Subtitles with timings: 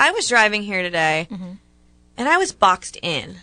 [0.00, 1.52] I was driving here today, mm-hmm.
[2.16, 3.36] and I was boxed in.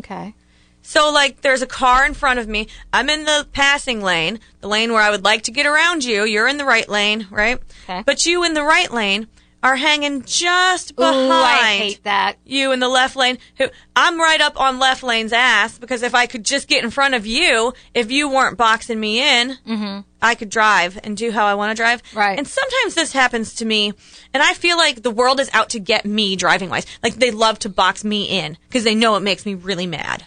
[0.00, 0.34] Okay.
[0.82, 2.66] So, like, there's a car in front of me.
[2.92, 6.24] I'm in the passing lane, the lane where I would like to get around you.
[6.24, 7.60] You're in the right lane, right?
[7.84, 8.02] Okay.
[8.04, 9.28] But you in the right lane
[9.62, 12.36] are hanging just behind Ooh, I hate that.
[12.44, 13.38] you in the left lane.
[13.56, 16.90] Who I'm right up on left lane's ass because if I could just get in
[16.90, 20.00] front of you, if you weren't boxing me in, mm-hmm.
[20.24, 22.02] I could drive and do how I want to drive.
[22.14, 22.38] Right.
[22.38, 23.92] And sometimes this happens to me,
[24.32, 26.86] and I feel like the world is out to get me driving wise.
[27.02, 30.24] Like they love to box me in because they know it makes me really mad.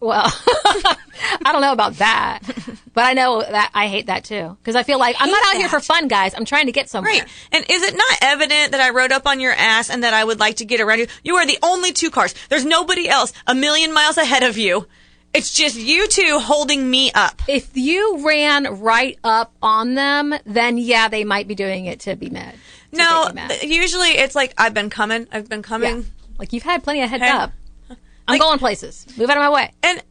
[0.00, 0.96] Well, I
[1.52, 2.40] don't know about that,
[2.94, 5.56] but I know that I hate that too because I feel like I'm not out
[5.56, 6.34] here for fun, guys.
[6.34, 7.12] I'm trying to get somewhere.
[7.12, 7.28] Right.
[7.50, 10.22] And is it not evident that I rode up on your ass and that I
[10.22, 11.06] would like to get around you?
[11.24, 12.34] You are the only two cars.
[12.48, 14.86] There's nobody else a million miles ahead of you.
[15.34, 17.42] It's just you two holding me up.
[17.48, 22.16] If you ran right up on them, then yeah, they might be doing it to
[22.16, 22.54] be mad.
[22.92, 23.62] to No, mad.
[23.62, 25.62] usually it's like I've been coming, I've been yeah.
[25.62, 26.06] coming.
[26.38, 27.30] Like you've had plenty of heads Hey.
[27.30, 27.52] up.
[28.26, 29.06] I'm going places.
[29.16, 29.72] Move out of my way.
[29.82, 30.02] And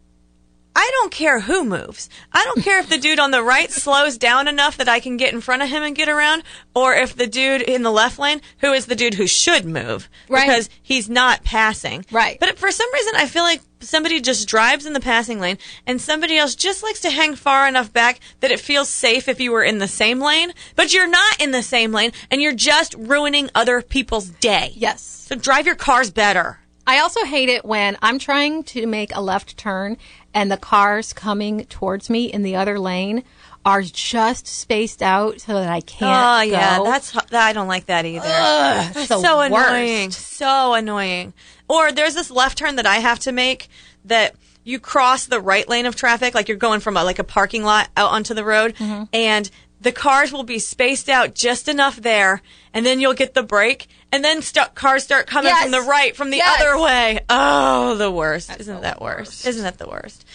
[0.80, 2.08] I don't care who moves.
[2.32, 5.18] I don't care if the dude on the right slows down enough that I can
[5.18, 6.44] get in front of him and get around,
[6.76, 10.08] or if the dude in the left lane, who is the dude who should move,
[10.30, 10.46] Right.
[10.46, 12.06] because he's not passing.
[12.12, 12.40] Right.
[12.40, 16.00] But for some reason, I feel like somebody just drives in the passing lane, and
[16.00, 19.52] somebody else just likes to hang far enough back that it feels safe if you
[19.52, 22.94] were in the same lane, but you're not in the same lane, and you're just
[23.00, 24.74] ruining other people's day.
[24.76, 25.02] Yes.
[25.28, 26.60] So drive your cars better.
[26.88, 29.98] I also hate it when I'm trying to make a left turn
[30.34, 33.24] and the cars coming towards me in the other lane
[33.66, 36.50] are just spaced out so that I can't.
[36.50, 36.86] Oh yeah, go.
[36.86, 38.26] that's I don't like that either.
[38.26, 39.52] Ugh, That's so worst.
[39.54, 40.12] annoying.
[40.12, 41.34] So annoying.
[41.68, 43.68] Or there's this left turn that I have to make
[44.06, 47.24] that you cross the right lane of traffic, like you're going from a, like a
[47.26, 49.04] parking lot out onto the road, Mm-hmm.
[49.12, 49.50] and
[49.82, 52.42] the cars will be spaced out just enough there,
[52.74, 55.64] and then you'll get the break, and then st- cars start coming Yes.
[55.64, 56.62] from the right, from the Yes.
[56.62, 57.20] other way.
[57.30, 58.52] Oh, the worst!
[58.60, 59.32] Isn't the that worst?
[59.32, 59.48] worst.
[59.48, 60.26] Isn't that the worst?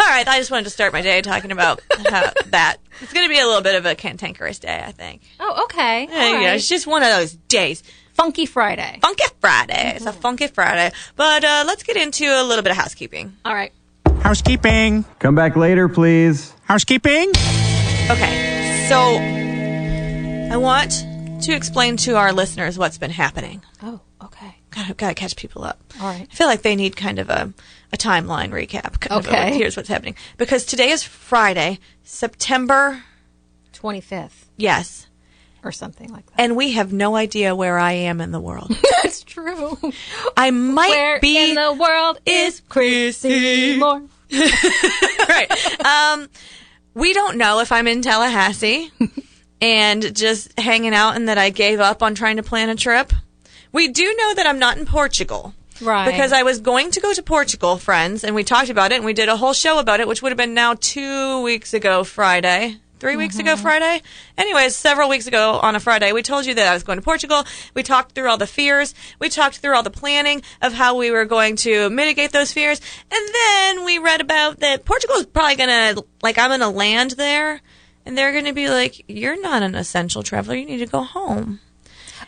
[0.00, 2.76] All right, I just wanted to start my day talking about how, that.
[3.00, 5.22] It's going to be a little bit of a cantankerous day, I think.
[5.40, 6.06] Oh, okay.
[6.08, 6.54] Yeah, All yeah, right.
[6.56, 7.82] it's just one of those days.
[8.14, 8.98] Funky Friday.
[9.02, 9.92] Funky Friday.
[9.96, 10.20] It's a Mm-hmm.
[10.20, 10.92] funky Friday.
[11.16, 13.36] But uh, let's get into a little bit of housekeeping.
[13.44, 13.72] All right.
[14.22, 15.04] Housekeeping.
[15.20, 16.52] Come back later, please.
[16.64, 17.30] Housekeeping.
[18.10, 18.47] Okay,
[18.88, 19.18] so
[20.50, 21.04] I want
[21.42, 23.62] to explain to our listeners what's been happening.
[23.82, 24.56] Oh, okay.
[24.70, 25.78] God, I've gotta catch people up.
[26.00, 26.26] All right.
[26.30, 27.52] I feel like they need kind of a,
[27.92, 28.98] a timeline recap.
[29.00, 29.58] Kind of a, Okay.
[29.58, 30.14] here's what's happening.
[30.38, 33.02] Because today is Friday, September,
[33.74, 35.06] 25th yes,
[35.62, 36.40] or something like that.
[36.40, 38.74] and we have no idea where I am in the world.
[39.02, 39.76] That's true.
[40.36, 44.02] I might Where be in the world is Chryssy Moore?
[45.28, 45.50] right.
[45.84, 46.28] Um,
[46.98, 48.90] we don't know if I'm in Tallahassee
[49.60, 53.12] and just hanging out and that I gave up on trying to plan a trip.
[53.70, 55.54] We do know that I'm not in Portugal.
[55.80, 56.10] Right.
[56.10, 59.04] Because I was going to go to Portugal, friends, and we talked about it and
[59.04, 62.02] we did a whole show about it, which would have been now two weeks ago
[62.02, 62.78] Friday.
[62.98, 63.62] 3 weeks ago mm-hmm.
[63.62, 64.02] Friday.
[64.36, 67.02] Anyways, several weeks ago on a Friday, we told you that I was going to
[67.02, 67.44] Portugal.
[67.74, 68.94] We talked through all the fears.
[69.18, 72.80] We talked through all the planning of how we were going to mitigate those fears.
[73.10, 76.68] And then we read about that Portugal is probably going to, like, I'm going to
[76.68, 77.60] land there
[78.04, 80.56] and they're going to be like, you're not an essential traveler.
[80.56, 81.60] You need to go home.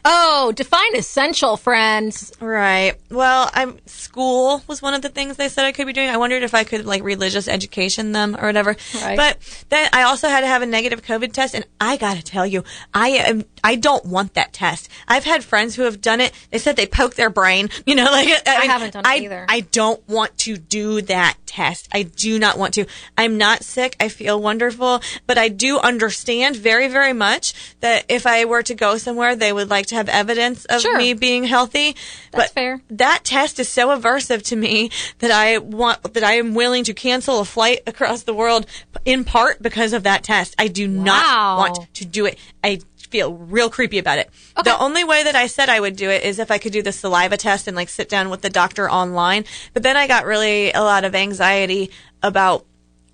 [0.05, 2.32] Oh, define essential, friends.
[2.41, 2.94] Right.
[3.11, 6.08] Well, I'm school was one of the things they said I could be doing.
[6.08, 8.76] I wondered if I could like religious education them or whatever.
[9.02, 9.17] Right.
[9.17, 9.38] But
[9.69, 12.64] then I also had to have a negative COVID test, and I gotta tell you,
[12.94, 14.88] I am I don't want that test.
[15.06, 16.32] I've had friends who have done it.
[16.50, 17.69] They said they poke their brain.
[17.87, 19.46] You know, like I, mean, haven't done it I, either.
[19.49, 21.88] I don't want to do that test.
[21.93, 22.87] I do not want to.
[23.19, 23.96] I'm not sick.
[23.99, 28.75] I feel wonderful, but I do understand very, very much that if I were to
[28.75, 30.96] go somewhere, they would like to have evidence of Sure.
[30.98, 31.94] me being healthy.
[32.32, 32.81] That's but fair.
[32.90, 36.94] that test is so aversive to me that I want that I am willing to
[36.94, 38.66] cancel a flight across the world
[39.04, 40.54] in part because of that test.
[40.58, 42.38] I do not want to do it.
[42.64, 44.31] I feel real creepy about it.
[44.56, 44.70] Okay.
[44.70, 46.81] The only way that I said I would do it is if I could do
[46.82, 49.44] the saliva test and like sit down with the doctor online.
[49.75, 51.90] But then I got really a lot of anxiety
[52.22, 52.64] about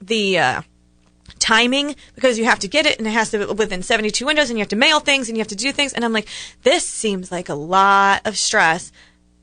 [0.03, 0.63] the uh,
[1.39, 4.51] timing because you have to get it and it has to be within 72 windows
[4.51, 5.93] and you have to mail things and you have to do things.
[5.93, 6.29] And I'm like,
[6.63, 8.93] this seems like a lot of stress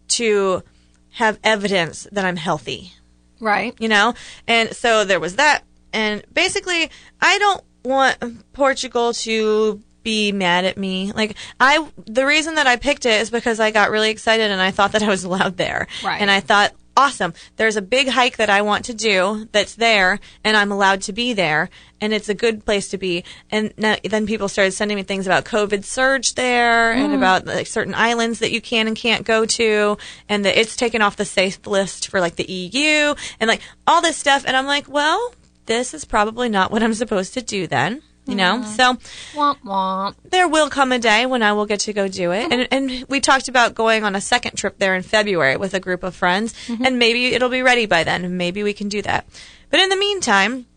[0.09, 0.63] to
[1.11, 2.93] have evidence that I'm healthy
[3.39, 3.75] Right.
[3.77, 4.13] you know?
[4.47, 5.63] And so there was that.
[5.91, 6.89] And basically,
[7.21, 11.11] I don't want Portugal to be mad at me.
[11.11, 14.61] Like, I, the reason that I picked it is because I got really excited and
[14.61, 15.87] I thought that I was allowed there.
[16.03, 16.21] Right.
[16.21, 20.19] And I thought, awesome, there's a big hike that I want to do that's there
[20.43, 21.69] and I'm allowed to be there
[21.99, 23.23] and it's a good place to be.
[23.49, 27.17] And now, then people started sending me things about COVID surge there and hmm.
[27.17, 29.97] about like certain islands that you can and can't go to
[30.29, 34.01] and that it's taken off the safe list for like the EU and like all
[34.01, 34.43] this stuff.
[34.45, 35.33] And I'm like, well,
[35.65, 38.01] this is probably not what I'm supposed to do then.
[38.25, 38.65] You know, mm.
[38.65, 38.93] so
[39.37, 40.15] Womp womp.
[40.23, 42.53] there will come a day when I will get to go do it.
[42.53, 45.79] And, and we talked about going on a second trip there in February with a
[45.81, 46.85] group of friends, mm-hmm.
[46.85, 49.27] and maybe it'll be ready by then, maybe we can do that.
[49.69, 50.67] But in the meantime,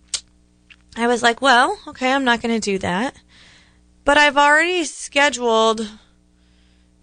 [0.97, 3.15] I was like, well, okay, I'm not going to do that.
[4.05, 5.89] But I've already scheduled,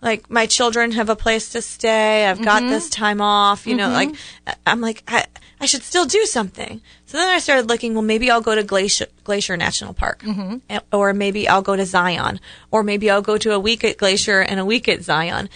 [0.01, 2.25] like, my children have a place to stay.
[2.25, 2.71] I've got mm-hmm.
[2.71, 4.13] this time off, you know, like,
[4.45, 5.25] I- I'm like, I,
[5.61, 6.81] I should still do something.
[7.13, 10.23] So then I started looking, well, maybe I'll go to Glacier, Glacier National Park.
[10.67, 12.39] Eh, Or maybe I'll go to Zion.
[12.71, 15.47] Or maybe I'll go to a week at Glacier and a week at Zion.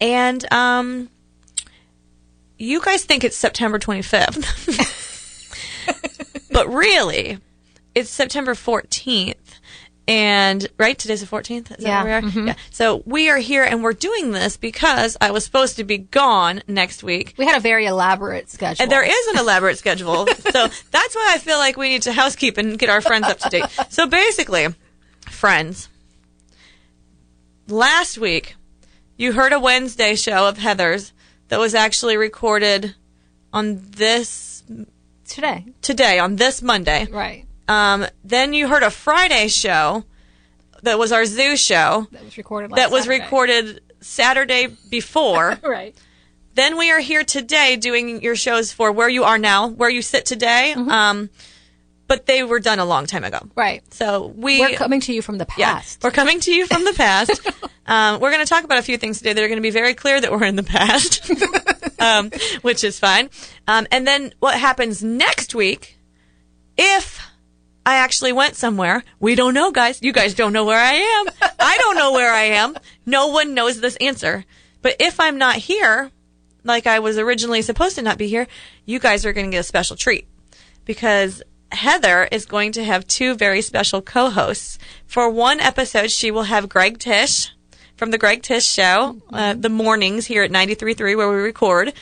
[0.00, 1.08] And, um,
[2.58, 4.42] you guys think it's September 25th.
[6.50, 7.38] but really,
[7.94, 9.36] it's September 14th.
[10.06, 11.78] And right, today's the 14th.
[11.78, 12.30] Is Yeah, that where we are?
[12.30, 12.46] Mm-hmm.
[12.48, 12.54] Yeah.
[12.70, 16.62] So we are here and we're doing this because I was supposed to be gone
[16.68, 17.34] next week.
[17.38, 18.82] We had a very elaborate schedule.
[18.82, 20.26] And there is an elaborate schedule.
[20.54, 23.38] So that's why I feel like we need to housekeep and get our friends up
[23.40, 23.64] to date.
[23.88, 24.68] So basically,
[25.28, 25.88] friends,
[27.66, 28.54] last week
[29.16, 31.12] you heard a Wednesday show of Heather's
[31.48, 32.94] that was actually recorded
[33.52, 34.62] on this
[35.26, 35.64] today.
[35.82, 37.06] today, on this Monday.
[37.10, 37.46] Right.
[37.68, 40.04] Um, then you heard a Friday show
[40.82, 43.24] that was our zoo show That was recorded last that was Saturday.
[43.24, 45.58] recorded Saturday before.
[45.62, 45.96] Right.
[46.54, 50.02] Then we are here today doing your shows for where you are now, where you
[50.02, 50.72] sit today.
[50.76, 50.88] Mm-hmm.
[50.88, 51.30] Um,
[52.06, 53.40] but they were done a long time ago.
[53.56, 53.82] Right.
[53.92, 56.04] So we We're coming to you from the yeah, past.
[56.04, 57.40] we're coming to you from the past.
[57.86, 59.70] um, we're going to talk about a few things today that are going to be
[59.70, 61.28] very clear that we're in the past,
[62.00, 62.30] um,
[62.62, 63.30] which is fine.
[63.66, 65.98] Um, and then what happens next week
[66.76, 67.20] if
[67.86, 69.04] I actually went somewhere?
[69.20, 70.00] We don't know, guys.
[70.00, 71.26] You guys don't know where I am.
[71.60, 72.76] I don't know where I am.
[73.04, 74.44] No one knows this answer.
[74.80, 76.10] But if I'm not here,
[76.64, 78.46] like I was originally supposed to not be here,
[78.86, 80.26] you guys are going to get a special treat
[80.84, 81.42] because
[81.72, 84.78] Heather is going to have two very special co-hosts.
[85.06, 87.50] For one episode, she will have Greg Tish
[87.96, 91.92] from the Greg Tish Show, uh, the mornings here at 93.3 where we record.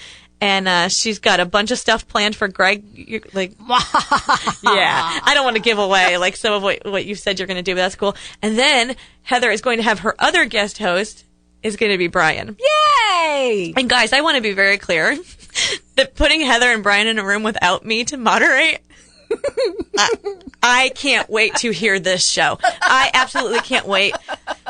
[0.43, 2.83] And uh, she's got a bunch of stuff planned for Greg.
[2.95, 7.15] You're, like, yeah, I don't want to give away like some of what what you
[7.15, 8.17] said you're going to do, but that's cool.
[8.43, 11.25] And then Heather is going to have her other guest host
[11.63, 12.57] is going to be Brian.
[12.59, 13.73] Yay!
[13.77, 15.17] And guys, I want to be very clear
[15.97, 18.81] that putting Heather and Brian in a room without me to moderate,
[19.97, 20.11] I,
[20.63, 22.59] I can't wait to hear this show.
[22.63, 24.15] I absolutely can't wait.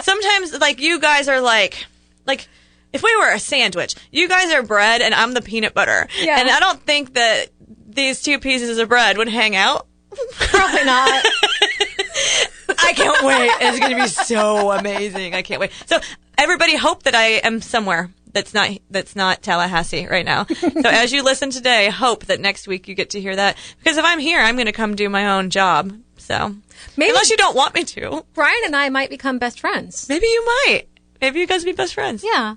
[0.03, 1.87] Sometimes, like, you guys are like,
[2.27, 2.47] like,
[2.93, 6.09] if we were a sandwich, you guys are bread and I'm the peanut butter.
[6.21, 6.39] Yeah.
[6.41, 7.47] And I don't think that
[7.89, 9.87] these two pieces of bread would hang out.
[10.33, 11.25] Probably not.
[12.79, 13.51] I can't wait.
[13.61, 15.35] It's going to be so amazing.
[15.35, 15.73] I can't wait.
[15.87, 15.99] So
[16.39, 20.47] everybody hope that I am somewhere that's not that's not Tallahassee right now.
[20.47, 23.97] So as you listen today, hope that next week you get to hear that because
[23.99, 25.93] if I'm here, I'm going to come do my own job.
[26.17, 26.55] So
[26.97, 30.09] Maybe unless you don't want me to, Brian and I might become best friends.
[30.09, 30.85] maybe you might.
[31.21, 32.25] Maybe you guys be best friends.
[32.25, 32.57] Yeah.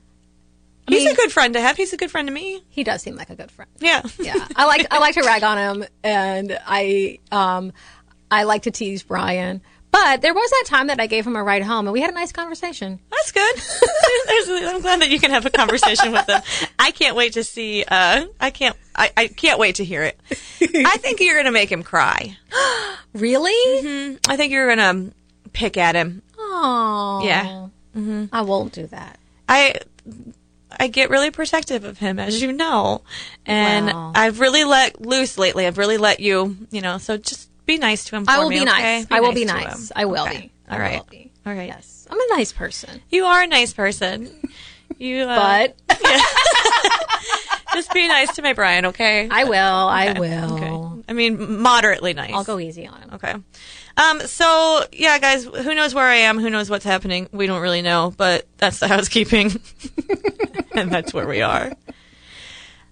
[0.88, 1.78] He's mean- a good friend to have.
[1.78, 2.64] He's a good friend to me.
[2.70, 3.70] He does seem like a good friend.
[3.80, 4.02] Yeah.
[4.20, 4.48] Yeah.
[4.56, 7.72] I like I like to rag on him and I um
[8.30, 9.62] I like to tease Brian.
[9.92, 12.10] But there was that time that I gave him a ride home and we had
[12.10, 13.00] a nice conversation.
[13.10, 13.56] That's good.
[14.28, 16.42] There's- I'm glad that you can have a conversation with him.
[16.78, 17.86] I can't wait to see.
[17.88, 18.76] Uh, I can't.
[18.94, 20.20] I, I can't wait to hear it.
[20.62, 22.38] I think you're gonna make him cry.
[23.14, 24.18] Really?
[24.28, 25.12] I think you're gonna
[25.54, 26.22] pick at him.
[26.38, 27.22] Oh.
[27.24, 27.68] Yeah.
[28.34, 29.18] I won't do that.
[29.48, 29.76] I
[30.80, 33.02] I get really protective of him, as you know,
[33.46, 34.12] and Wow.
[34.16, 35.66] I've really let loose lately.
[35.68, 36.98] I've really let you, you know.
[36.98, 38.26] So just be nice to him.
[38.26, 39.00] For I will me, be okay?
[39.00, 39.08] nice.
[39.10, 39.92] I will be nice.
[39.96, 40.38] I will Okay.
[40.42, 40.52] be.
[40.70, 40.98] All I right.
[41.00, 41.32] will be.
[41.46, 41.68] All right.
[41.68, 44.30] Yes, I'm a nice person, You are a nice person.
[44.98, 46.00] You, uh, but
[47.74, 49.28] just be nice to my Brian, okay?
[49.30, 49.58] I will.
[49.58, 50.54] I will.
[50.56, 50.70] Okay.
[51.08, 52.34] I mean, moderately nice.
[52.34, 53.10] I'll go easy on him.
[53.14, 53.34] Okay.
[53.98, 56.40] Um, so yeah, guys, who knows where I am?
[56.40, 57.30] Who knows what's happening?
[57.32, 59.60] We don't really know, but that's the housekeeping.
[60.74, 61.72] and that's where we are.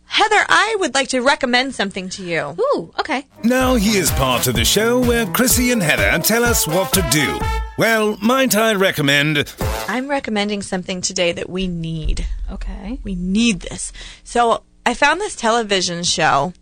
[0.05, 2.55] Heather, I would like to recommend something to you.
[2.59, 3.25] Ooh, okay.
[3.43, 7.39] Now here's part of the show where Chryssy and Heather tell us what to do.
[7.79, 9.51] Well, might I recommend?
[9.87, 12.27] I'm recommending something today that we need.
[12.51, 12.99] Okay.
[13.03, 13.91] We need this.
[14.23, 16.53] So I found this television show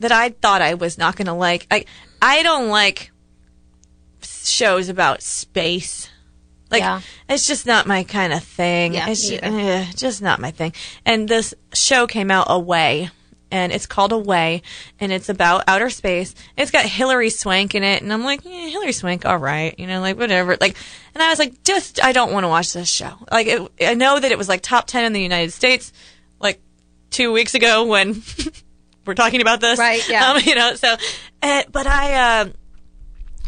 [0.00, 1.66] that I thought I was not going to like.
[1.70, 1.84] I
[2.20, 3.10] I don't like
[4.22, 6.08] shows about space.
[6.70, 7.00] Like Yeah.
[7.28, 8.94] it's just not my kind of thing.
[8.94, 9.58] Yeah, it's just, either.
[9.58, 10.72] Eh, just not my thing.
[11.04, 13.10] And this show came out Away.
[13.52, 14.62] And it's called Away,
[15.00, 16.36] and it's about outer space.
[16.56, 19.88] It's got Hilary Swank in it, and I'm like, yeah, Hilary Swank, all right, you
[19.88, 20.56] know, like whatever.
[20.60, 20.76] Like,
[21.14, 23.10] and I was like, just I don't want to watch this show.
[23.32, 25.92] Like, it, I know that it was like top ten in the United States,
[26.38, 26.60] like
[27.10, 28.22] two weeks ago when
[29.06, 30.30] we're talking about this, Right, yeah.
[30.30, 30.96] Um, you know, so,
[31.42, 32.48] uh, but I uh,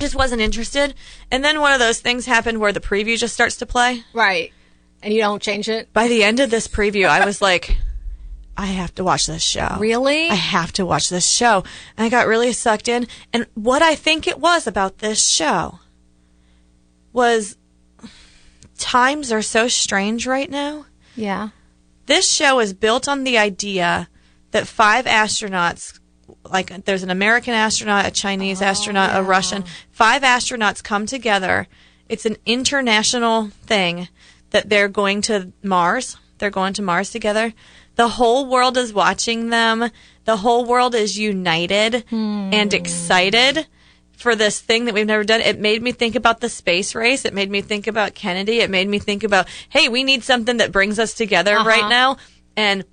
[0.01, 0.95] just wasn't interested.
[1.31, 4.05] And then one of those things happened where the preview just starts to play.
[4.13, 4.53] Right.
[5.03, 5.93] And you don't change it?
[5.93, 7.77] By the end of this preview, I was like,
[8.57, 9.77] I have to watch this show.
[9.79, 10.29] Really?
[10.29, 11.65] I have to watch this show.
[11.97, 13.07] And I got really sucked in.
[13.33, 15.81] And what I think it was about this show
[17.13, 17.57] was
[18.79, 20.87] times are so strange right now.
[21.17, 21.51] Yeah.
[22.07, 24.09] This show is built on the idea
[24.53, 25.99] that five astronauts,
[26.45, 31.67] like there's an American astronaut, a Chinese oh, astronaut, a Russian, five astronauts come together.
[32.09, 34.09] It's an international thing
[34.51, 36.17] that they're going to Mars.
[36.39, 37.53] They're going to Mars together.
[37.97, 39.91] The whole world is watching them.
[40.25, 42.51] The whole world is united hmm.
[42.53, 43.67] and excited
[44.17, 45.41] for this thing that we've never done.
[45.41, 47.25] It made me think about the space race.
[47.25, 48.61] It made me think about Kennedy.
[48.61, 51.69] It made me think about, hey, we need something that brings us together uh-huh.
[51.69, 52.19] right now.
[52.57, 52.85] And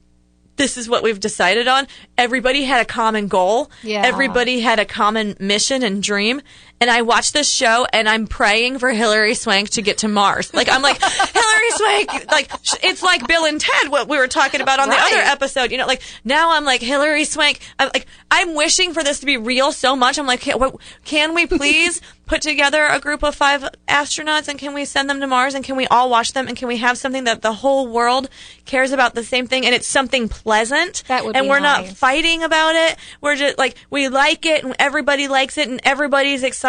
[0.60, 1.88] this is what we've decided on.
[2.18, 3.72] Everybody had a common goal.
[3.82, 4.02] Yeah.
[4.06, 6.42] Everybody had a common mission and dream.
[6.82, 10.54] And I watched this show and I'm praying for Hilary Swank to get to Mars.
[10.54, 14.28] Like, I'm like, Hilary Swank, like, sh- it's like Bill and Ted, what we were
[14.28, 15.72] talking about on the other episode.
[15.72, 19.26] You know, like, now I'm like, Hilary Swank, I'm like, I'm wishing for this to
[19.26, 20.18] be real so much.
[20.18, 24.60] I'm like, can, what, can we please put together a group of five astronauts and
[24.60, 26.78] can we send them to Mars and can we all watch them and can we
[26.78, 28.30] have something that the whole world
[28.66, 32.44] cares about the same thing and it's something pleasant That would and we're not fighting
[32.44, 32.98] about it.
[33.20, 36.69] We're just like we like it and everybody likes it and everybody's excited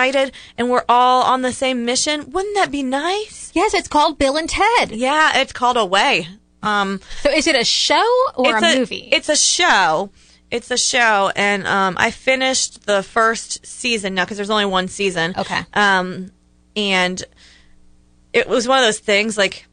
[0.58, 2.30] and we're all on the same mission.
[2.30, 3.50] Wouldn't that be nice?
[3.54, 4.92] Yes, it's called Bill and Ted.
[4.92, 6.28] Yeah, it's called Away.
[6.62, 9.08] Um So is it a show or it's a, movie?
[9.12, 10.10] It's a show.
[10.50, 14.88] It's a show, and um, I finished the first season now because there's only one
[14.88, 15.32] season.
[15.38, 15.60] Okay.
[15.74, 16.32] Um,
[16.74, 17.22] and
[18.32, 19.66] it was one of those things like.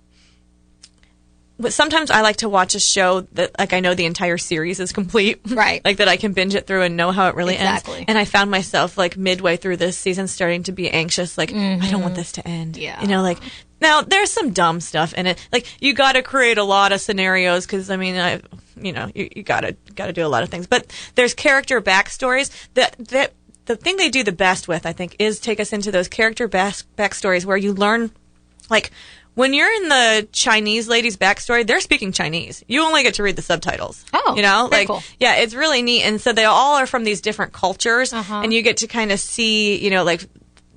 [1.59, 4.79] But sometimes I like to watch a show that, like, I know the entire series
[4.79, 5.83] is complete, Right.
[5.83, 7.95] like that I can binge it through and know how it really Exactly.
[7.97, 8.05] ends.
[8.09, 11.89] And I found myself like midway through this season starting to be anxious, like I
[11.89, 12.73] don't want this to end.
[12.75, 12.83] Mm-hmm.
[12.83, 13.01] Yeah.
[13.01, 13.39] you know, like
[13.81, 15.47] now there's some dumb stuff in it.
[15.51, 18.39] Like you got to create a lot of scenarios because I mean, I,
[18.79, 20.67] you know, you, you gotta gotta do a lot of things.
[20.67, 23.33] But there's character backstories that that
[23.65, 26.47] the thing they do the best with, I think, is take us into those character
[26.47, 28.11] back, backstories where you learn,
[28.69, 28.91] like.
[29.38, 32.63] When you're in the Chinese lady's backstory, they're speaking Chinese.
[32.67, 34.03] You only get to read the subtitles.
[34.12, 35.03] Oh, you know, like cool.
[35.20, 36.01] yeah, it's really neat.
[36.03, 38.41] And so they all are from these different cultures, Uh-huh.
[38.44, 40.25] and you get to kind of see, you know, like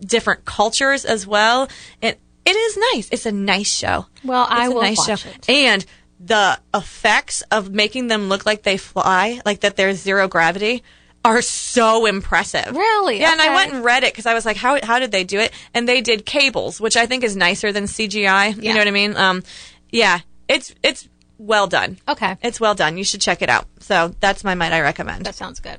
[0.05, 1.69] different cultures as well.
[2.02, 3.09] And it is nice.
[3.11, 4.07] It's a nice show.
[4.23, 5.31] Well, I It's a will nice watch show.
[5.31, 5.49] it.
[5.49, 5.87] And
[6.23, 10.83] the effects of making them look like they fly, like that there's zero gravity,
[11.24, 12.74] are so impressive.
[12.74, 13.20] Really?
[13.20, 15.24] Yeah, and I went and read it because I was like, how how did they
[15.24, 15.52] do it?
[15.74, 18.56] And they did cables, which I think is nicer than CGI.
[18.56, 18.72] You Yeah.
[18.72, 19.16] know what I mean?
[19.16, 19.42] Um,
[19.90, 21.08] yeah, it's it's
[21.38, 21.98] well done.
[22.08, 22.36] Okay.
[22.42, 22.96] It's well done.
[22.98, 23.66] You should check it out.
[23.80, 25.26] So that's my might I recommend.
[25.26, 25.78] that sounds good.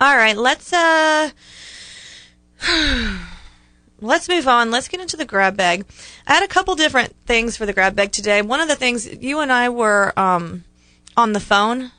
[0.00, 1.30] All right, let's uh
[4.00, 4.70] let's move on.
[4.70, 5.84] Let's get into the grab bag.
[6.26, 8.42] I had a couple different things for the grab bag today.
[8.42, 10.64] One of the things you and I were um
[11.16, 11.92] on the phone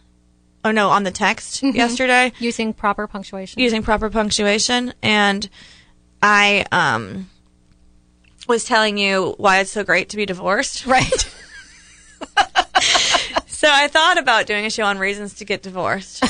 [0.64, 3.60] or no, on the text yesterday Using proper punctuation.
[3.62, 5.50] using proper punctuation and
[6.22, 7.30] I um
[8.48, 10.86] was telling you why it's so great to be divorced.
[10.86, 11.36] right.
[13.62, 16.24] So I thought about doing a show on reasons to get divorced.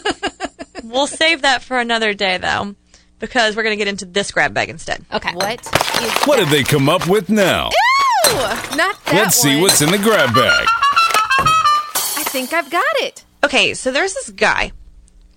[0.82, 2.74] we'll save that for another day though,
[3.20, 5.04] because we're going to get into this grab bag instead.
[5.12, 5.32] Okay.
[5.34, 5.64] What?
[6.24, 7.68] What did they come up with now?
[7.68, 8.32] Ooh,
[8.76, 10.66] not that Let's see what's in the grab bag.
[11.38, 13.22] I think I've got it.
[13.48, 14.72] Okay, so there's this guy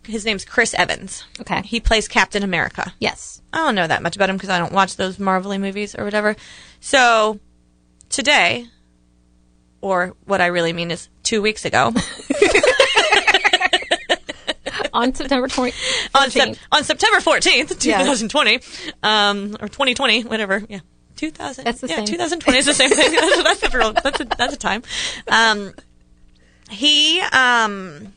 [0.05, 1.23] his name's Chris Evans.
[1.39, 1.61] Okay.
[1.63, 2.93] He plays Captain America.
[2.99, 3.41] Yes.
[3.53, 6.03] I don't know that much about him because I don't watch those Marvel movies or
[6.03, 6.35] whatever.
[6.79, 7.39] So
[8.09, 8.65] today,
[9.81, 11.93] or what I really mean is two weeks ago,
[14.93, 15.73] On September 20,
[16.13, 16.57] on, Sep- 14th.
[16.73, 17.99] on September 14th, Yeah.
[17.99, 18.59] 2020,
[19.03, 20.61] um, or 2020, whatever.
[20.67, 20.79] Yeah.
[21.15, 21.63] 2000.
[21.63, 22.05] That's the yeah, same.
[22.07, 23.11] 2020 is the same thing.
[23.13, 24.83] that's, that's, a that's, a, that's a time.
[25.29, 25.73] Um,
[26.71, 28.13] he um,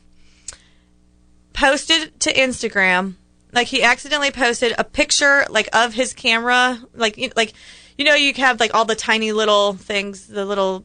[1.52, 3.14] posted to Instagram,
[3.52, 7.52] like he accidentally posted a picture like of his camera, like you- like
[7.96, 10.84] you know you have like all the tiny little things, the little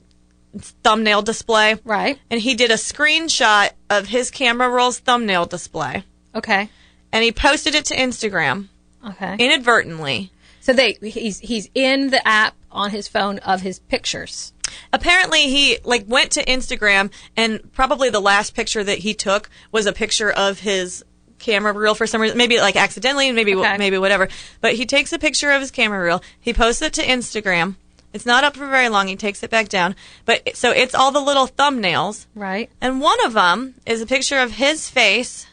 [0.84, 2.18] thumbnail display, Right.
[2.32, 6.04] And he did a screenshot of his camera roll's thumbnail display,
[6.36, 6.70] Okay.
[7.12, 8.68] and he posted it to Instagram
[9.08, 9.36] Okay.
[9.40, 10.32] inadvertently.
[10.62, 14.54] so they he's he's in the app on his phone of his pictures.
[14.94, 19.86] Apparently he like went to Instagram and probably the last picture that he took was
[19.86, 21.04] a picture of his
[21.40, 22.38] camera reel for some reason.
[22.38, 23.78] Maybe like accidentally maybe Okay.
[23.78, 24.28] maybe whatever.
[24.62, 26.22] But he takes a picture of his camera reel.
[26.40, 27.76] He posts it to Instagram.
[28.12, 29.08] It's not up for very long.
[29.08, 29.96] He takes it back down.
[30.26, 32.26] But so it's all the little thumbnails.
[32.36, 32.70] Right.
[32.82, 35.46] and one of them is a picture of his face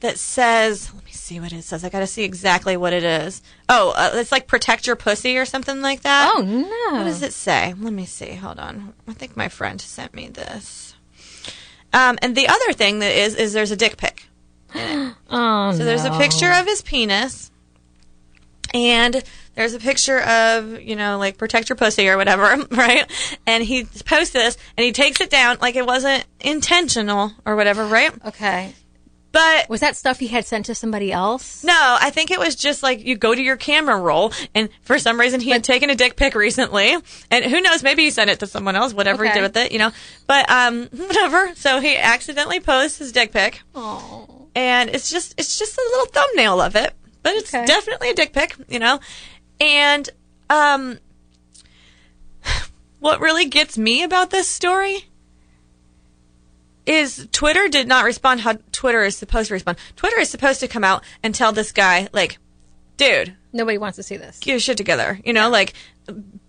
[0.00, 0.90] that says
[1.24, 3.40] see what it says i gotta see exactly what it is
[3.70, 6.98] oh uh, it's like protect your pussy or something like that Oh no.
[6.98, 7.72] what does it say?
[7.78, 8.34] Let me see.
[8.34, 8.92] Hold on.
[9.08, 10.94] I think my friend sent me this.
[11.92, 14.26] Um, and the other thing that is is there's a dick pic.
[15.30, 17.50] Oh So there's a picture of his penis,
[18.74, 19.22] and
[19.54, 23.10] there's a picture of you know like protect your pussy or whatever, right?
[23.46, 27.86] And he posts this, and he takes it down like it wasn't intentional or whatever,
[27.86, 28.12] right?
[28.26, 28.74] Okay.
[29.34, 31.64] But Was that stuff he had sent to somebody else?
[31.64, 34.96] No, I think it was just like you go to your camera roll, and for
[34.98, 36.96] some reason he had taken a dick pic recently,
[37.32, 39.72] and who knows, maybe he sent it to someone else, whatever he did with it,
[39.72, 39.90] you know.
[40.28, 41.52] But um, whatever.
[41.56, 44.46] So he accidentally posts his dick pic, Oh.
[44.54, 47.66] and it's just it's just a little thumbnail of it, but it's Okay.
[47.66, 49.00] definitely a dick pic, you know.
[49.60, 50.08] And
[50.48, 51.00] um,
[53.00, 55.06] what really gets me about this story
[56.86, 59.78] is Twitter did not respond how Twitter is supposed to respond.
[59.96, 62.38] Twitter is supposed to come out and tell this guy, like,
[62.96, 64.38] dude, Nobody wants to see this.
[64.40, 65.20] get your shit together.
[65.24, 65.72] You know, like,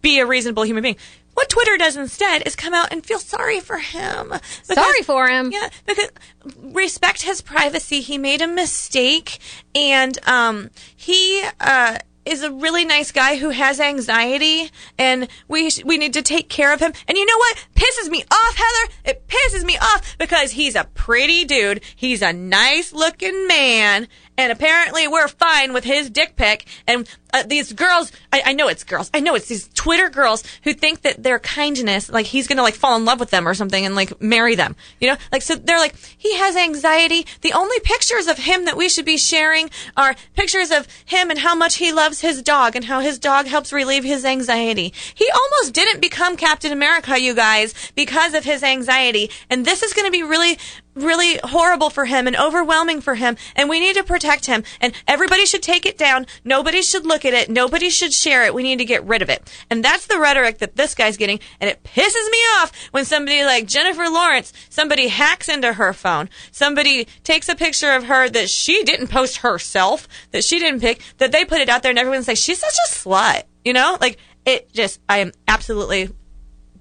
[0.01, 0.97] be a reasonable human being.
[1.35, 4.29] What Twitter does instead is come out and feel sorry for him.
[4.29, 5.51] Because- Sorry for him.
[5.51, 6.09] Yeah, because
[6.57, 7.99] respect his privacy.
[8.01, 9.39] He made a mistake,
[9.75, 15.83] and um, he uh, is a really nice guy who has anxiety, and we sh-
[15.85, 16.93] we need to take care of him.
[17.07, 18.93] And you know what pisses me off, Heather?
[19.05, 21.83] It pisses me off because he's a pretty dude.
[21.95, 24.07] He's a nice looking man.
[24.37, 26.65] And apparently, we're fine with his dick pic.
[26.87, 29.11] And uh, these girls, I, I know it's girls.
[29.13, 32.75] I know it's these Twitter girls who think that their kindness, like he's gonna like
[32.75, 34.75] fall in love with them or something and like marry them.
[35.01, 37.25] You know, like so they're like he has anxiety.
[37.41, 41.39] The only pictures of him that we should be sharing are pictures of him and
[41.39, 44.93] how much he loves his dog and how his dog helps relieve his anxiety.
[45.13, 49.29] He almost didn't become Captain America, you guys, because of his anxiety.
[49.49, 50.57] And this is gonna be really
[50.95, 54.93] really horrible for him and overwhelming for him and we need to protect him and
[55.07, 56.25] everybody should take it down.
[56.43, 57.49] Nobody should look at it.
[57.49, 58.53] Nobody should share it.
[58.53, 59.51] We need to get rid of it.
[59.69, 63.43] And that's the rhetoric that this guy's getting and it pisses me off when somebody
[63.43, 66.29] like Jennifer Lawrence somebody hacks into her phone.
[66.51, 71.01] Somebody takes a picture of her that she didn't post herself that she didn't pick
[71.17, 73.97] that they put it out there and everyone's like she's such a slut you know?
[73.99, 76.09] Like it just I am absolutely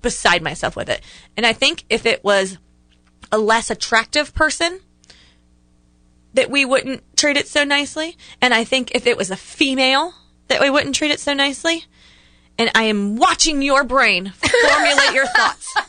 [0.03, 1.01] beside myself with it.
[1.37, 2.59] And I think if it was
[3.31, 4.81] a less attractive person,
[6.35, 8.17] that we wouldn't treat it so nicely.
[8.41, 10.15] And I think if it was a female,
[10.49, 11.85] that we wouldn't treat it so nicely.
[12.59, 15.75] And I am watching your brain formulate your thoughts.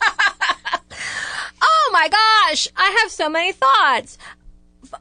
[1.87, 4.17] Oh my gosh, I have so many thoughts.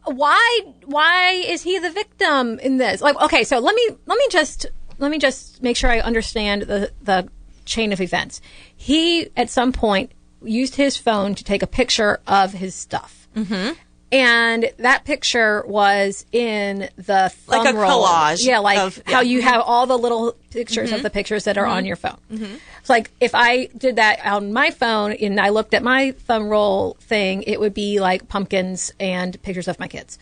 [0.04, 3.00] Why why is he the victim in this?
[3.00, 4.66] Like okay, so let me let me just
[4.98, 7.28] let me just make sure I understand the the
[7.64, 8.40] chain of events.
[8.76, 10.12] He at some point
[10.46, 13.28] used his phone to take a picture of his stuff.
[13.36, 13.72] Mm-hmm.
[14.12, 18.06] And that picture was in the thumb Like a roll.
[18.06, 19.22] collage Yeah, like of- how yeah.
[19.22, 21.02] you have all the little pictures of mm-hmm.
[21.02, 21.86] the pictures that are on mm-hmm.
[21.86, 22.18] your phone.
[22.30, 22.54] Mm-hmm.
[22.78, 26.48] It's like if I did that on my phone and I looked at my thumb
[26.48, 30.18] roll thing, it would be like pumpkins and pictures of my kids.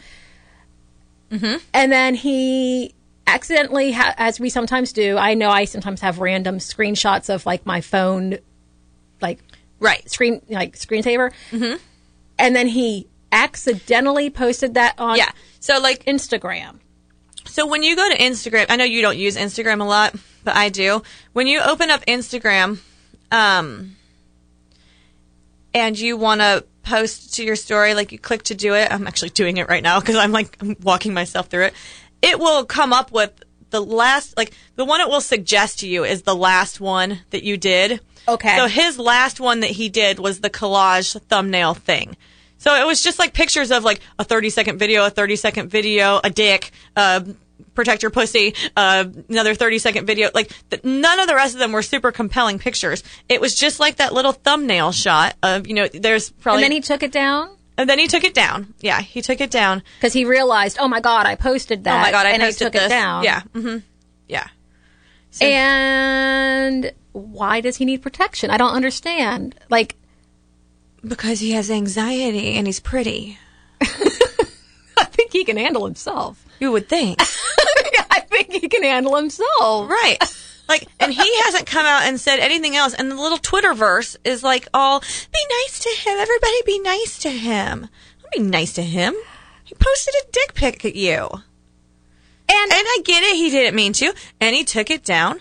[1.31, 2.95] And then he
[3.27, 7.65] accidentally, ha- as we sometimes do, I know I sometimes have random screenshots of like
[7.65, 8.39] my phone,
[9.23, 9.39] like
[9.83, 10.09] Right.
[10.11, 11.33] screen, like screensaver.
[11.51, 11.77] Mm-hmm.
[12.39, 15.31] And then he accidentally posted that on Yeah.
[15.61, 16.79] So like Instagram.
[17.45, 20.15] So when you go to Instagram, I know you don't use Instagram a lot,
[20.45, 21.03] but I do.
[21.33, 22.79] When you open up Instagram,
[23.31, 23.97] um,
[25.75, 28.93] and you want to post to your story, like you click to do it.
[28.93, 31.75] I'm actually doing it right now because I'm like I'm walking myself through it.
[32.21, 33.33] It will come up with
[33.73, 37.43] the last, like the one it will suggest to you is the last one that
[37.43, 38.01] you did.
[38.29, 38.57] Okay.
[38.57, 42.17] So his last one that he did was the collage thumbnail thing.
[42.59, 45.69] So it was just like pictures of like a 30 second video, a 30 second
[45.69, 47.23] video, a dick, uh,
[47.75, 50.31] protect your pussy, uh, another 30 second video.
[50.33, 53.03] Like th- none of the rest of them were super compelling pictures.
[53.29, 56.63] It was just like that little thumbnail shot of, you know, there's probably.
[56.63, 58.75] and then he took it down and then he took it down.
[58.81, 59.83] Yeah, he took it down.
[59.99, 61.95] because he realized, oh my god, I posted that.
[61.99, 62.87] oh my god, I and posted I took this.
[62.87, 63.25] it down.
[63.25, 63.43] Yeah.
[63.55, 63.79] mm-hmm.
[64.29, 64.47] Yeah.
[65.41, 68.51] And why does he need protection?
[68.51, 69.55] I don't understand.
[69.71, 69.97] Like,
[71.07, 73.39] Because he has anxiety and he's pretty.
[73.81, 76.45] I think he can handle himself.
[76.61, 77.19] You would think.
[78.11, 79.89] I think he can handle himself.
[79.89, 80.19] Right.
[80.73, 82.95] Like, and he hasn't come out and said anything else.
[82.95, 86.17] And the little Twitterverse is like, all, be nice to him.
[86.19, 87.89] Everybody be nice to him.
[88.23, 89.15] Don't be nice to him.
[89.65, 91.29] He posted a dick pic at you.
[92.49, 93.37] And And I get it.
[93.37, 94.15] He didn't mean to.
[94.41, 95.41] And he took it down.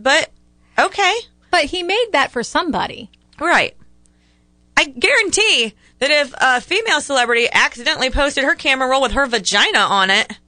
[0.00, 0.30] But,
[0.76, 1.14] okay.
[1.52, 3.08] but he made that for somebody.
[3.38, 3.76] Right.
[4.76, 9.78] I guarantee that if a female celebrity accidentally posted her camera roll with her vagina
[9.78, 10.38] on it,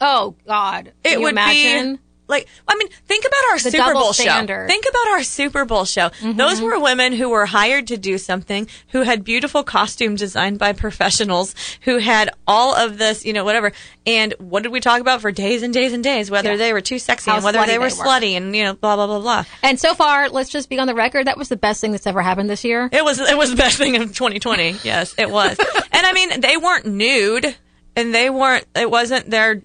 [0.00, 0.88] Oh God!
[1.04, 1.94] it Can you would imagine?
[1.96, 2.00] be
[2.32, 4.52] like I mean, think about our The Super Bowl standard.
[4.54, 4.68] Mm-hmm.
[4.68, 4.72] show.
[4.72, 6.10] Think about our Super Bowl show.
[6.22, 10.72] Those were women who were hired to do something, who had beautiful costume designed by
[10.72, 13.72] professionals, who had all of this, you know, whatever.
[14.06, 16.30] And what did we talk about for days and days and days?
[16.30, 16.56] Whether Yeah.
[16.56, 18.04] they were too sexy How and whether they were they were.
[18.04, 19.44] slutty and you know, blah blah blah blah.
[19.62, 21.26] And so far, let's just be on the record.
[21.28, 22.88] That was the best thing that's ever happened this year.
[22.90, 24.76] It was it was the best thing of 2020.
[24.82, 25.56] Yes, it was.
[25.92, 27.54] and I mean, they weren't nude,
[27.94, 28.64] and they weren't.
[28.74, 29.62] It wasn't their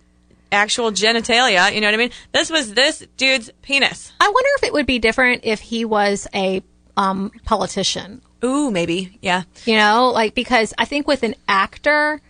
[0.52, 1.74] actual genitalia.
[1.74, 2.12] You know what I mean?
[2.32, 4.12] This was this dude's penis.
[4.20, 6.64] I wonder if it would be different if he was a
[6.96, 8.22] um, politician.
[8.44, 9.18] Ooh, maybe.
[9.22, 9.44] Yeah.
[9.66, 12.22] You know, like because I think with an actor,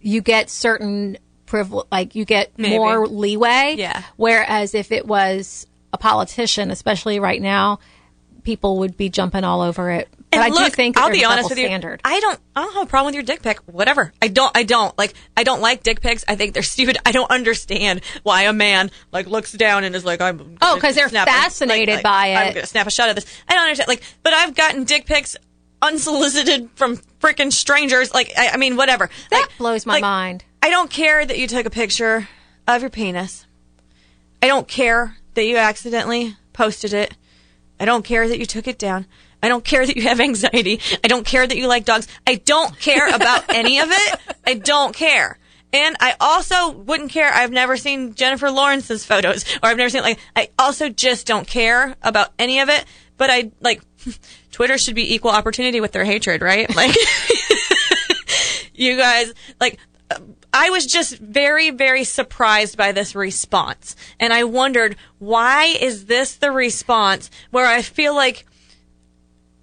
[0.00, 2.76] you get certain privilege, like you get Maybe.
[2.76, 3.76] more leeway.
[3.78, 4.02] Yeah.
[4.16, 7.78] Whereas if it was a politician, especially right now,
[8.42, 10.08] people would be jumping all over it.
[10.36, 11.66] But And I look, do think I'll be honest with you.
[11.66, 12.00] standard.
[12.04, 12.38] I don't.
[12.54, 13.58] I don't have a problem with your dick pic.
[13.66, 14.12] Whatever.
[14.22, 14.50] I don't.
[14.56, 15.14] I don't like.
[15.36, 16.24] I don't like dick pics.
[16.28, 16.98] I think they're stupid.
[17.06, 20.40] I don't understand why a man like looks down and is like, I'm.
[20.40, 22.34] Oh, gonna 'cause they're a- fascinated by it.
[22.36, 23.26] I'm gonna snap a shot of this.
[23.48, 23.88] I don't understand.
[23.88, 25.36] Like, but I've gotten dick pics
[25.82, 28.12] unsolicited from freaking strangers.
[28.14, 29.08] Like, I, I mean, whatever.
[29.30, 30.44] That Like- blows my like, mind.
[30.62, 32.28] I don't care that you took a picture
[32.66, 33.46] of your penis.
[34.42, 37.14] I don't care that you accidentally posted it.
[37.78, 39.06] I don't care that you took it down.
[39.42, 40.80] I don't care that you have anxiety.
[41.04, 42.08] I don't care that you like dogs.
[42.26, 44.20] I don't care about any of it.
[44.46, 45.38] I don't care.
[45.72, 47.32] And I also wouldn't care.
[47.32, 50.18] I've never seen Jennifer Lawrence's photos, or I've never seen like.
[50.34, 52.84] I also just don't care about any of it.
[53.16, 53.82] But I like.
[54.52, 56.74] Twitter should be equal opportunity with their hatred, right?
[56.74, 56.96] Like,
[58.76, 59.78] you guys like
[60.10, 60.18] uh,
[60.52, 66.36] I was just very very surprised by this response and I wondered why is this
[66.36, 68.46] the response where I feel like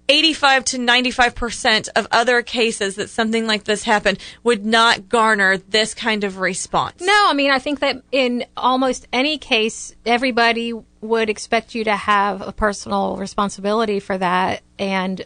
[0.08, 5.94] 85 to 95% of other cases that something like this happened would not garner this
[5.94, 7.00] kind of response.
[7.00, 11.96] No, I mean, I think that in almost any case, everybody would expect you to
[11.96, 14.62] have a personal responsibility for that.
[14.78, 15.24] And,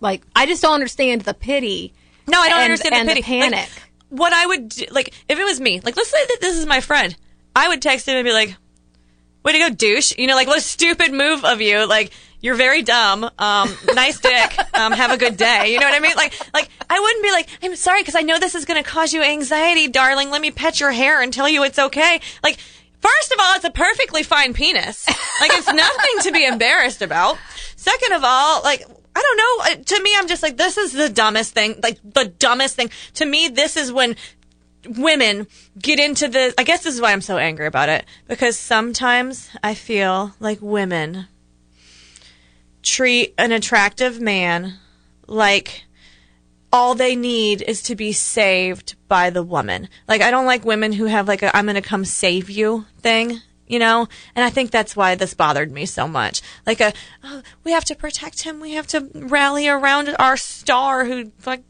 [0.00, 1.92] like, I just don't understand the pity.
[2.28, 3.40] No, I don't and- understand and the the pity.
[3.40, 3.68] Like, panic.
[4.10, 6.66] what I would do, like if it was me, like let's say that this is
[6.66, 7.16] my friend,
[7.56, 8.54] I would text him and be like,
[9.42, 11.86] "Way to go, douche!" You know, like what a stupid move of you.
[11.86, 13.24] Like you're very dumb.
[13.38, 14.58] Um, nice dick.
[14.74, 15.72] Um, have a good day.
[15.72, 16.14] You know what I mean?
[16.16, 18.88] Like, like I wouldn't be like, "I'm sorry," because I know this is going to
[18.88, 20.30] cause you anxiety, darling.
[20.30, 22.20] Let me pet your hair and tell you it's okay.
[22.42, 22.58] Like.
[23.00, 25.06] First of all, it's a perfectly fine penis.
[25.40, 27.38] Like it's nothing to be embarrassed about.
[27.74, 28.84] Second of all, like
[29.16, 29.82] I don't know.
[29.84, 31.80] To me, I'm just like this is the dumbest thing.
[31.82, 32.90] Like the dumbest thing.
[33.14, 34.16] To me, this is when
[34.86, 35.46] women
[35.78, 36.54] get into the.
[36.58, 40.58] I guess this is why I'm so angry about it because sometimes I feel like
[40.60, 41.26] women
[42.82, 44.78] treat an attractive man
[45.26, 45.84] like
[46.72, 49.88] all they need is to be saved by the woman.
[50.08, 52.86] Like I don't like women who have like a I'm going to come save you
[52.98, 54.08] thing, you know?
[54.34, 56.42] And I think that's why this bothered me so much.
[56.66, 56.92] Like a
[57.24, 58.60] oh, we have to protect him.
[58.60, 61.64] We have to rally around our star who like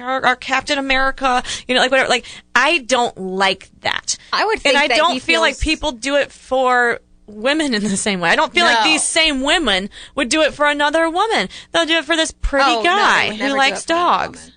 [0.00, 2.08] our, our Captain America, you know, like whatever.
[2.08, 4.16] Like I don't like that.
[4.32, 7.96] I would think and I don't feel like people do it for women in the
[7.96, 8.30] same way.
[8.30, 11.48] I don't feel like these same women would do it for another woman.
[11.72, 14.50] They'll do it for this pretty Oh, guy would who likes it for another dogs.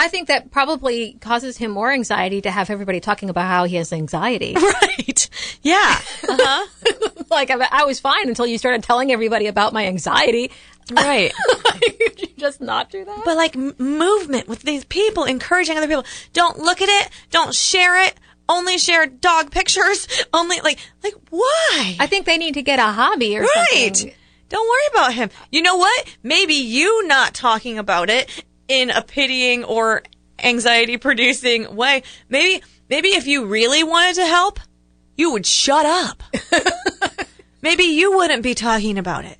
[0.00, 3.76] I think that probably causes him more anxiety to have everybody talking about how he
[3.76, 4.54] has anxiety.
[5.08, 5.28] Right.
[5.62, 6.00] Yeah.
[6.28, 7.17] Uh-huh.
[7.30, 10.50] like, I, was fine until you started telling everybody about my anxiety.
[10.90, 11.32] right.
[12.38, 13.22] just not do that?
[13.24, 16.04] but like movement with these people, encouraging other people.
[16.32, 17.10] Don't look at it.
[17.30, 18.14] Don't share it.
[18.48, 20.08] Only share dog pictures.
[20.32, 21.96] Only like like why?
[22.00, 23.96] I think they need to get a hobby or right.
[23.96, 24.14] something.
[24.48, 25.30] Don't worry about him.
[25.52, 26.16] You know what?
[26.22, 30.02] Maybe you not talking about it in a pitying or
[30.42, 32.02] anxiety producing way.
[32.30, 34.60] Maybe maybe if you really wanted to help,
[35.16, 36.22] you would shut up.
[37.68, 39.38] Maybe you wouldn't be talking about it.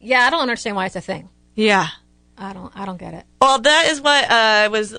[0.00, 1.28] Yeah, I don't understand why it's a thing.
[1.54, 1.88] Yeah.
[2.36, 2.72] I don't.
[2.76, 3.24] I don't get it.
[3.40, 4.96] Well, that is what uh, was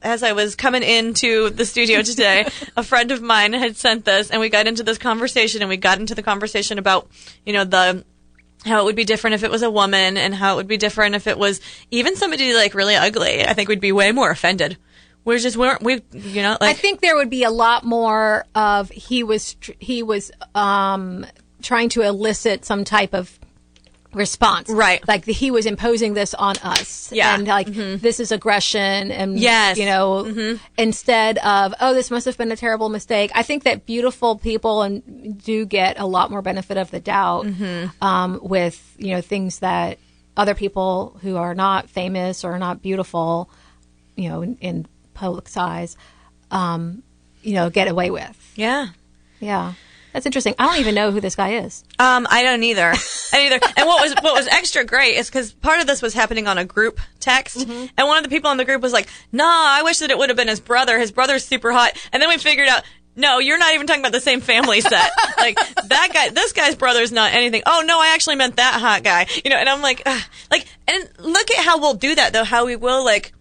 [0.00, 2.46] as I was coming into the studio today.
[2.76, 5.76] a friend of mine had sent this, and we got into this conversation, and we
[5.76, 7.10] got into the conversation about
[7.44, 8.02] you know the
[8.64, 10.78] how it would be different if it was a woman, and how it would be
[10.78, 13.44] different if it was even somebody like really ugly.
[13.44, 14.78] I think we'd be way more offended.
[15.22, 16.00] We're just weren't we?
[16.12, 20.30] You know, I think there would be a lot more of he was he was
[20.54, 21.26] um,
[21.62, 23.38] trying to elicit some type of
[24.12, 25.06] response, Right.
[25.06, 27.34] Like the, he was imposing this on us, Yeah.
[27.36, 29.78] and like this is aggression, and Yes.
[29.78, 33.30] you know, instead of oh, this must have been a terrible mistake.
[33.36, 37.46] I think that beautiful people and do get a lot more benefit of the doubt
[38.02, 39.98] um, with you know things that
[40.36, 43.48] other people who are not famous or not beautiful,
[44.16, 45.96] you know, in, in public size,
[46.50, 47.02] um,
[47.42, 48.52] you know, get away with.
[48.56, 48.88] yeah.
[49.38, 49.72] Yeah,
[50.12, 50.54] that's interesting.
[50.58, 51.84] I don't even know who this guy is.
[51.98, 52.92] Um, I don't either.
[53.32, 53.60] I either.
[53.76, 56.58] And what was what was extra great is because part of this was happening on
[56.58, 57.86] a group text, Mm-hmm.
[57.96, 60.18] and one of the people in the group was like, "Nah, I wish that it
[60.18, 60.98] would have been his brother.
[60.98, 62.82] His brother's super hot." And then we figured out.
[63.16, 65.10] No, you're not even talking about the same family set.
[65.38, 65.56] like
[65.88, 67.62] that guy, this guy's brother's not anything.
[67.66, 69.26] Oh no, I actually meant that hot guy.
[69.44, 70.22] You know, and I'm like, Ugh.
[70.50, 72.44] like, and look at how we'll do that though.
[72.44, 73.32] How we will like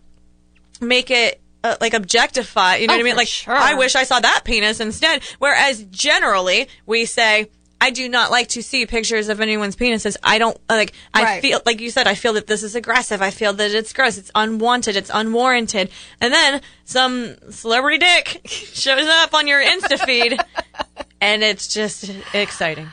[0.82, 2.78] make it uh, like objectify.
[2.78, 3.16] You know Oh, what I mean?
[3.16, 3.54] Like, sure.
[3.56, 5.22] I wish I saw that penis instead.
[5.40, 7.50] Whereas generally we say,
[7.82, 10.18] I do not like to see pictures of anyone's penises.
[10.22, 10.92] I don't like.
[11.14, 11.42] I Right.
[11.42, 12.08] feel like you said.
[12.08, 13.22] I feel that this is aggressive.
[13.22, 14.18] I feel that it's gross.
[14.18, 14.98] It's unwanted.
[14.98, 15.90] It's unwarranted.
[16.20, 20.38] And then some celebrity dick shows up on your Insta feed,
[21.22, 22.90] and it's just exciting.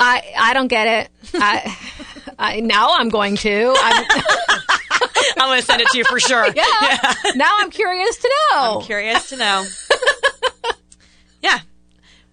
[0.00, 1.10] I I don't get it.
[1.34, 1.76] I,
[2.38, 3.74] I now I'm going to.
[3.78, 4.04] I'm,
[5.38, 6.46] I'm going to send it to you for sure.
[6.54, 6.98] yeah.
[7.34, 8.80] Now I'm curious to know.
[8.84, 9.66] Curious to know.
[11.42, 11.58] yeah.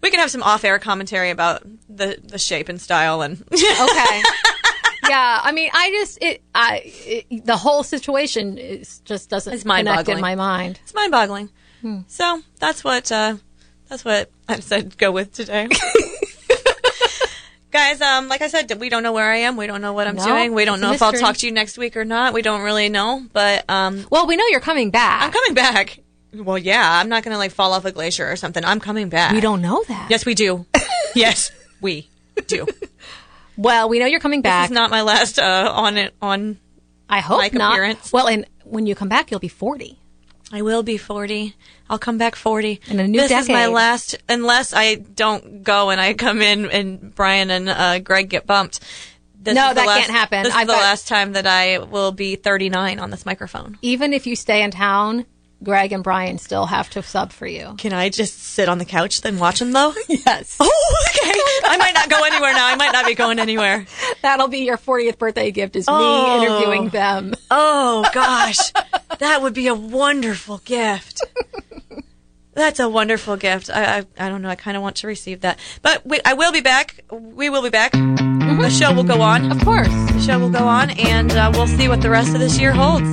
[0.02, 4.22] We can have some off-air commentary about the, the shape and style and okay.
[5.10, 9.64] Yeah, I mean, I just it, I it, the whole situation is just doesn't It's
[9.64, 10.18] connect mind-boggling.
[10.18, 10.80] in my mind.
[10.84, 11.50] it's mind-boggling.
[12.08, 13.36] So that's what uh,
[13.90, 15.68] that's what I decided to go with today.
[17.74, 19.58] Guys, um, like I said, we don't know where I am.
[19.58, 20.54] We don't know what I'm No, doing.
[20.54, 22.32] We don't know if I'll talk to you next week or not.
[22.32, 25.24] We don't really know, but um, Well, we know you're coming back.
[25.24, 26.00] I'm coming back.
[26.36, 28.64] Well, yeah, I'm not gonna like fall off a glacier or something.
[28.64, 29.34] I'm coming back.
[29.34, 30.08] we don't know that.
[30.12, 30.68] Yes, we do.
[31.16, 32.10] yes, we
[32.48, 32.68] do.
[33.58, 34.66] Well, we know you're coming back.
[34.70, 36.60] This is not my last uh, on it on.
[37.10, 37.74] I hope not.
[37.74, 38.14] appearance.
[38.14, 40.00] Well, and when you come back, you'll be 40.
[40.54, 41.56] I will be 40.
[41.90, 42.80] I'll come back 40.
[42.88, 46.70] In a new this is my last, unless I don't go and I come in
[46.70, 48.80] and Brian and uh, Greg get bumped.
[49.42, 50.44] This No, that last- can't happen.
[50.44, 53.80] This is I've the got- last time that I will be 39 on this microphone.
[53.82, 55.26] Even if you stay in town,
[55.64, 57.74] Greg and Brian still have to sub for you.
[57.78, 59.94] Can I just sit on the couch then watch them though?
[60.08, 60.58] Yes.
[60.60, 61.68] oh, okay.
[61.70, 62.68] I might not go anywhere now.
[62.68, 63.86] I might not be going anywhere.
[64.22, 66.40] That'll be your 40th birthday gift is Oh.
[66.40, 67.34] me interviewing them.
[67.50, 68.60] Oh gosh,
[69.20, 71.22] that would be a wonderful gift.
[72.54, 73.70] That's a wonderful gift.
[73.70, 74.50] I I, I don't know.
[74.50, 77.04] I kind of want to receive that, but we, I will be back.
[77.12, 77.94] We will be back.
[77.94, 79.52] The show will go on.
[79.52, 79.88] Of course.
[79.88, 82.72] The show will go on, and uh, we'll see what the rest of this year
[82.72, 83.08] holds.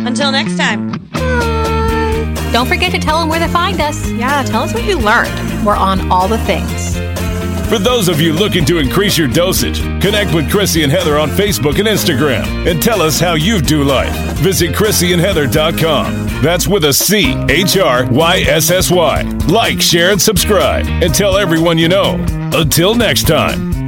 [0.00, 0.92] Until next time.
[1.12, 2.50] Bye.
[2.52, 4.10] Don't forget to tell them where to find us.
[4.10, 5.64] Yeah, tell us what you learned.
[5.64, 7.09] We're on all the things.
[7.70, 11.28] For those of you looking to increase your dosage, connect with Chryssy and Heather on
[11.28, 14.12] Facebook and Instagram and tell us how you do life.
[14.38, 16.42] Visit ChryssyandHeather.com.
[16.42, 19.22] That's with a C H R Y S S Y.
[19.46, 22.16] Like, share, and subscribe, and tell everyone you know.
[22.52, 23.79] Until next time.